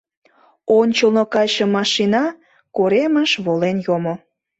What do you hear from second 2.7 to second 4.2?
коремыш волен йомо.